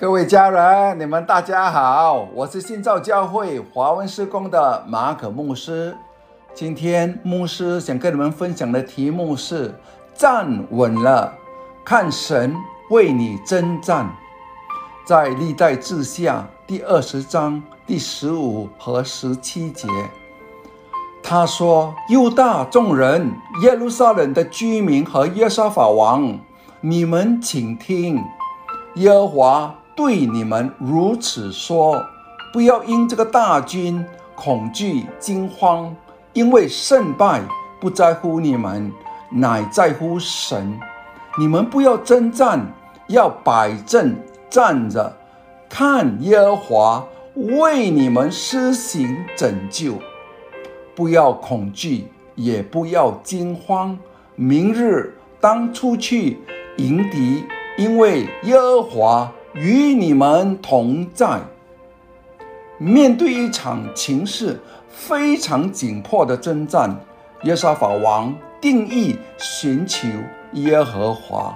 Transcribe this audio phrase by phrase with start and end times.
[0.00, 5.94] 各位家人，你们大家好，我是新造教会华文施工的马可牧师。
[6.54, 9.78] 今天牧师想跟你们分享的题目是
[10.16, 11.34] “站稳了，
[11.84, 12.56] 看神
[12.88, 14.10] 为你征战”。
[15.04, 19.86] 在历代志下第二十章第十五和十七节，
[21.22, 23.30] 他说：“犹大众人、
[23.60, 26.38] 耶路撒冷的居民和耶沙法王，
[26.80, 28.24] 你们请听，
[28.94, 32.02] 耶和华。”对你们如此说：
[32.54, 34.02] 不要因这个大军
[34.34, 35.94] 恐惧惊慌，
[36.32, 37.42] 因为胜败
[37.78, 38.90] 不在乎你们，
[39.30, 40.80] 乃在乎神。
[41.38, 42.66] 你们不要征战，
[43.08, 44.16] 要摆正
[44.48, 45.14] 站着，
[45.68, 49.96] 看耶和华为你们施行拯救。
[50.96, 52.06] 不要恐惧，
[52.36, 53.98] 也不要惊慌。
[54.34, 56.38] 明日当出去
[56.78, 57.44] 迎敌，
[57.76, 59.30] 因为耶和华。
[59.54, 61.40] 与你们同在。
[62.78, 66.98] 面对一场情势非常紧迫的征战，
[67.42, 70.08] 耶沙法王定义寻求
[70.52, 71.54] 耶和华，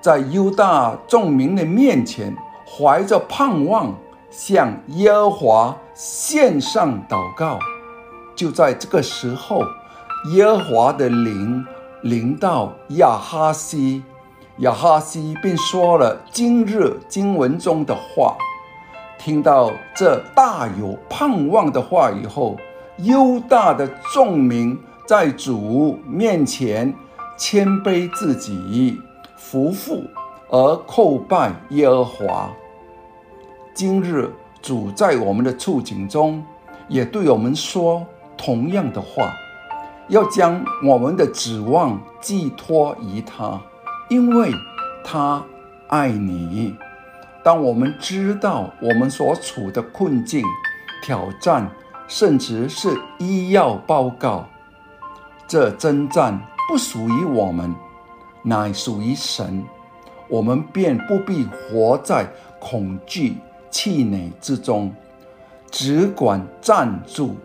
[0.00, 2.34] 在犹大众民的面前，
[2.66, 3.94] 怀着盼望
[4.30, 7.58] 向耶和华献上祷告。
[8.34, 9.62] 就在这个时候，
[10.32, 11.64] 耶和华的灵
[12.02, 14.02] 临到亚哈西。
[14.60, 18.34] 亚哈西便说了今日经文中的话。
[19.18, 22.56] 听到这大有盼望的话以后，
[22.96, 26.94] 犹大的众民在主面前
[27.36, 28.98] 谦卑自己，
[29.36, 30.02] 服服
[30.48, 32.50] 而叩拜耶和华。
[33.74, 34.32] 今日
[34.62, 36.42] 主在我们的处境中，
[36.88, 38.06] 也对我们说
[38.38, 39.34] 同样的话，
[40.08, 43.60] 要将我们的指望寄托于他。
[44.08, 44.52] 因为
[45.04, 45.42] 他
[45.88, 46.76] 爱你。
[47.42, 50.44] 当我们知道我们所处的困境、
[51.02, 51.70] 挑战，
[52.08, 54.46] 甚至是医药报告，
[55.46, 57.74] 这征战不属于我们，
[58.42, 59.64] 乃属于神，
[60.28, 62.28] 我们便不必活在
[62.60, 63.36] 恐惧、
[63.70, 64.92] 气馁之中，
[65.70, 67.36] 只管站住，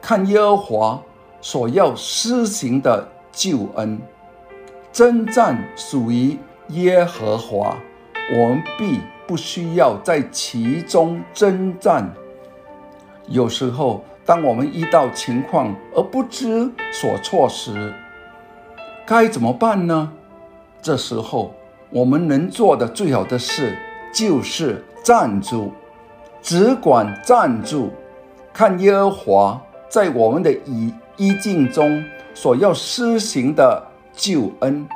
[0.00, 1.02] 看耶和华
[1.40, 4.00] 所要施行的救恩。
[4.92, 6.36] 征战属于
[6.70, 7.76] 耶和华，
[8.32, 12.12] 我们必不需要在其中征战。
[13.28, 17.94] 有时候，当我们遇到情况而不知所措时，
[19.06, 20.12] 该怎么办呢？
[20.82, 21.54] 这时候，
[21.90, 23.78] 我们能做的最好的事
[24.12, 25.72] 就是站住，
[26.42, 27.90] 只管站住，
[28.52, 33.89] 看耶和华在我们的意意境中所要施行的。
[34.20, 34.86] 救恩，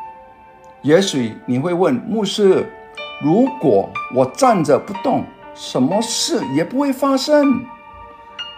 [0.82, 2.70] 也许你会问牧师：
[3.22, 5.24] 如果我站着不动，
[5.54, 7.64] 什么事也不会发生？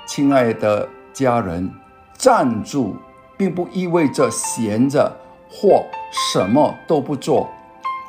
[0.09, 1.73] 亲爱的家人，
[2.19, 2.97] 站住
[3.37, 5.17] 并不意味着闲着
[5.49, 7.49] 或什么都不做。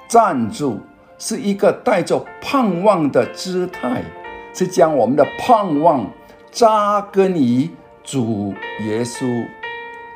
[0.10, 0.80] 站住
[1.20, 4.04] 是一个带着盼望的姿态，
[4.52, 6.10] 是将我们的盼望
[6.50, 7.70] 扎根于
[8.04, 8.52] 主
[8.84, 9.46] 耶稣，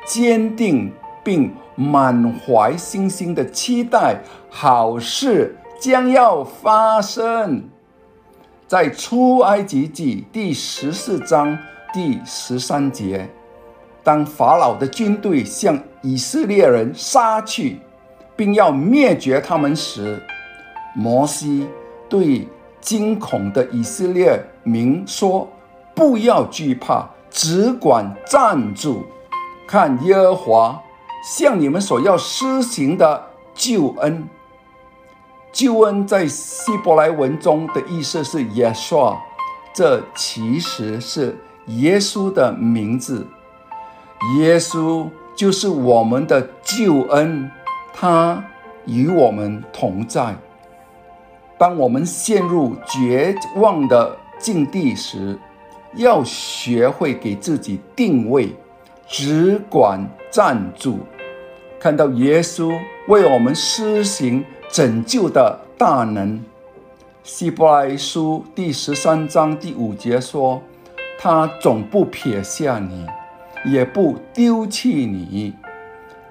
[0.04, 0.92] 坚定
[1.22, 1.54] 并。
[1.74, 7.64] 满怀信心的期待，好事将要发生。
[8.66, 11.58] 在出埃及记第十四章
[11.92, 13.28] 第十三节，
[14.02, 17.78] 当法老的军队向以色列人杀去，
[18.34, 20.22] 并要灭绝他们时，
[20.94, 21.68] 摩西
[22.08, 22.48] 对
[22.80, 25.48] 惊恐的以色列民说
[25.94, 29.02] ：“不要惧怕，只管站住，
[29.66, 30.82] 看耶和华。”
[31.22, 34.28] 向你们所要施行的救恩，
[35.52, 39.16] 救恩在希伯来文中的意思是耶稣，
[39.72, 43.26] 这其实是耶稣的名字。
[44.38, 47.50] 耶稣就是我们的救恩，
[47.92, 48.42] 他
[48.86, 50.34] 与我们同在。
[51.56, 55.38] 当我们陷入绝望的境地时，
[55.94, 58.56] 要学会给自己定位。
[59.06, 61.00] 只管站住，
[61.78, 62.74] 看到耶稣
[63.06, 66.42] 为我们施行拯救的大能。
[67.22, 70.62] 希伯来书第十三章第五节说
[71.20, 73.06] ：“他总不撇下你，
[73.66, 75.52] 也不丢弃你。”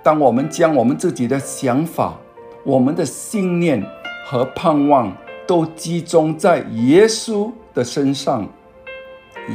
[0.01, 2.17] 当我们将我们自己的想法、
[2.63, 3.85] 我们的信念
[4.25, 5.15] 和盼望
[5.45, 8.49] 都集中在耶稣的身上，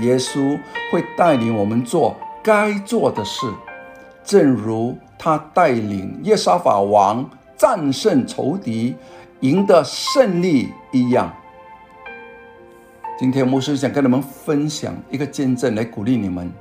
[0.02, 0.56] 耶稣
[0.92, 2.14] 会带领我们做。
[2.44, 3.44] 该做的事，
[4.26, 8.96] 正如他带领耶沙法王战胜仇敌，
[9.38, 11.32] 赢得胜利一样。
[13.16, 16.52] 今天牧师想跟你们分享一个见证，来鼓励你们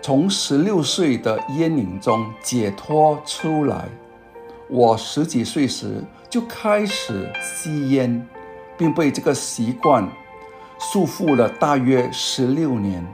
[0.00, 3.84] 从十六岁的烟瘾中解脱出来。
[4.70, 8.26] 我十几岁时就开始吸烟，
[8.78, 10.08] 并被这个习惯
[10.78, 13.06] 束缚了大约十六年。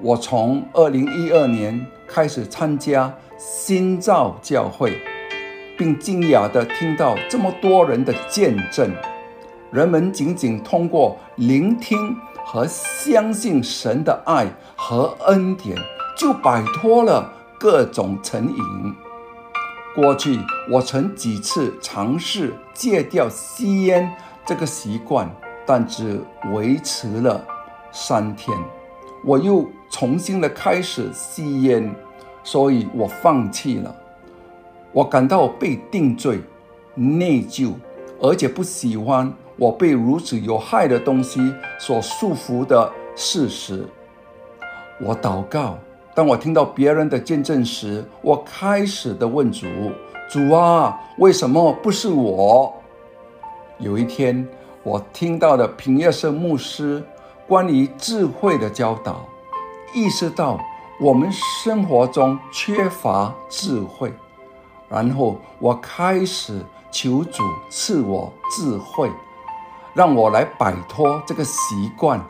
[0.00, 5.00] 我从二零一二年开始参加新造教会，
[5.78, 8.92] 并惊讶地听到这么多人的见证。
[9.70, 15.78] 人们仅仅通过聆听和相信神的爱和恩典，
[16.18, 18.94] 就摆脱了各种成瘾。
[19.94, 24.12] 过去我曾几次尝试戒掉吸烟
[24.44, 25.30] 这个习惯，
[25.64, 26.20] 但只
[26.52, 27.44] 维持了
[27.92, 28.58] 三天，
[29.24, 31.94] 我又重新的开始吸烟，
[32.42, 33.94] 所以我放弃了。
[34.92, 36.40] 我感到被定罪、
[36.94, 37.74] 内疚，
[38.20, 39.30] 而且不喜欢。
[39.56, 43.84] 我被如此有害的东西所束缚的事实，
[44.98, 45.76] 我祷告。
[46.14, 49.66] 当我听到别人的见证时，我开始的问主
[50.30, 52.74] ：“主啊，为什么不是我？”
[53.78, 54.48] 有一天，
[54.82, 57.02] 我听到了平叶社牧师
[57.46, 59.26] 关于智慧的教导，
[59.92, 60.60] 意识到
[60.98, 64.12] 我们生活中缺乏智慧，
[64.88, 69.10] 然后我开始求主赐我智慧。
[69.92, 72.24] 让我来摆脱这个习惯。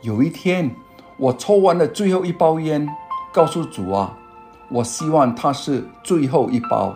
[0.00, 0.74] 有一天，
[1.16, 2.88] 我抽完了最后一包烟，
[3.32, 4.16] 告诉主啊，
[4.70, 6.94] 我希望它是最后一包。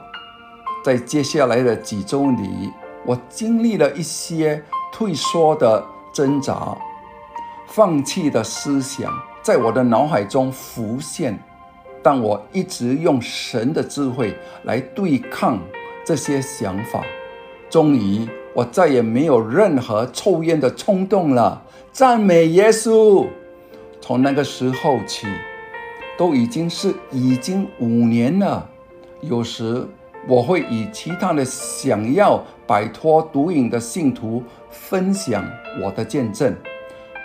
[0.84, 2.72] 在接下来的几周里，
[3.05, 6.78] 我经历了一些退缩的挣扎，
[7.67, 9.12] 放弃的思想
[9.44, 11.38] 在我的脑海中浮现，
[12.02, 15.61] 但我一直用神的智慧来对抗
[16.05, 17.05] 这些想法。
[17.70, 18.26] 终于。
[18.55, 21.61] 我再也没有任何抽烟的冲动了。
[21.91, 23.26] 赞美耶稣！
[24.00, 25.26] 从那个时候起，
[26.17, 28.70] 都已经是已经五年了。
[29.23, 29.85] 有时
[30.29, 35.44] 我会与其他的想要摆脱毒瘾的信徒分享
[35.82, 36.55] 我的见证，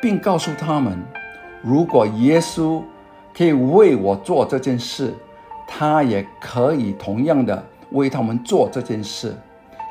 [0.02, 0.98] 并告诉他们，
[1.62, 2.82] 如果耶稣
[3.36, 5.14] 可以为我做这件事，
[5.68, 9.36] 他也可以同样的为他们做这件事。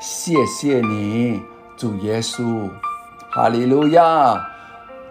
[0.00, 1.40] 谢谢你，
[1.76, 2.70] 主耶稣，
[3.30, 4.40] 哈利路亚！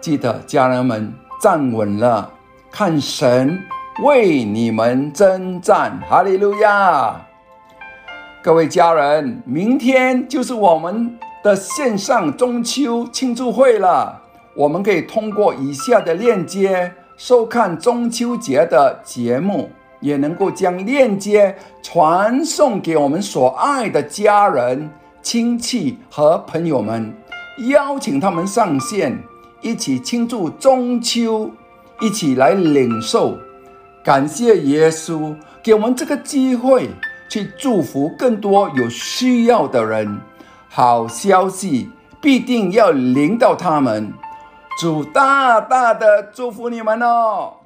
[0.00, 2.30] 记得家人们站稳了，
[2.70, 3.58] 看神
[4.02, 7.20] 为你们征战，哈利路亚！
[8.42, 14.22] 各位家人，明天就是我们的线上中秋庆祝会了，
[14.58, 19.70] 我们可以通过以下的链接收看中秋节的节目。
[20.00, 24.88] 也能够将链接传送给我们所爱的家人、
[25.22, 27.12] 亲戚和朋友们，
[27.68, 29.18] 邀请他们上线，
[29.60, 31.50] 一起庆祝中秋，
[32.00, 33.36] 一起来领受。
[34.04, 35.34] 感谢耶稣
[35.64, 36.88] 给我们这个机会，
[37.28, 40.20] 去祝福更多有需要的人。
[40.68, 41.90] 好消息
[42.20, 44.12] 必定要临到他们，
[44.78, 47.57] 主大大的祝福你们哦！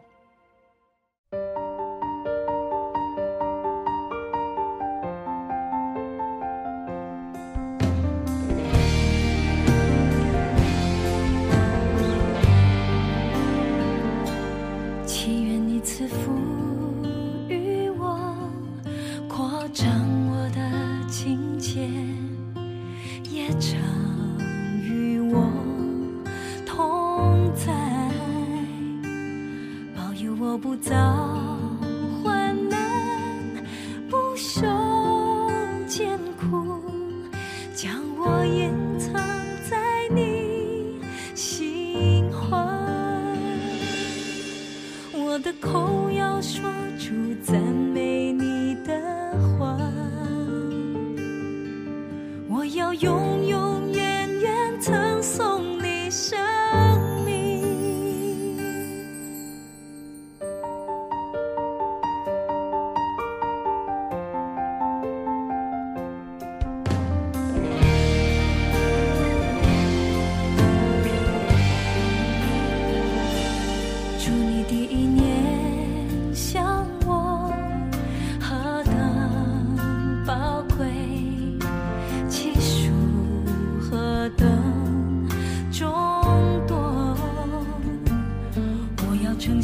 [30.58, 31.51] 不走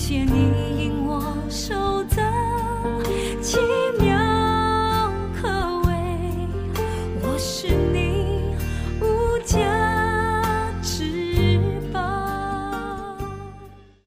[0.08, 0.47] 牵你。